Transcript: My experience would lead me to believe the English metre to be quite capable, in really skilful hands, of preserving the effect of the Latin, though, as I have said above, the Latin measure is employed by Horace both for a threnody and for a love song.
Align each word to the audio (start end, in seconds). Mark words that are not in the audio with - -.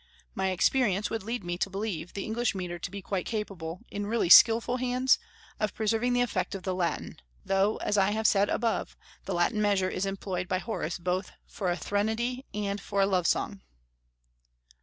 My 0.33 0.49
experience 0.49 1.11
would 1.11 1.21
lead 1.21 1.43
me 1.43 1.59
to 1.59 1.69
believe 1.69 2.13
the 2.13 2.25
English 2.25 2.55
metre 2.55 2.79
to 2.79 2.89
be 2.89 3.03
quite 3.03 3.27
capable, 3.27 3.81
in 3.91 4.07
really 4.07 4.29
skilful 4.29 4.77
hands, 4.77 5.19
of 5.59 5.75
preserving 5.75 6.13
the 6.13 6.21
effect 6.23 6.55
of 6.55 6.63
the 6.63 6.73
Latin, 6.73 7.19
though, 7.45 7.77
as 7.77 7.99
I 7.99 8.09
have 8.09 8.25
said 8.25 8.49
above, 8.49 8.97
the 9.25 9.35
Latin 9.35 9.61
measure 9.61 9.91
is 9.91 10.07
employed 10.07 10.47
by 10.47 10.57
Horace 10.57 10.97
both 10.97 11.33
for 11.45 11.69
a 11.69 11.77
threnody 11.77 12.47
and 12.51 12.81
for 12.81 13.01
a 13.01 13.05
love 13.05 13.27
song. 13.27 13.61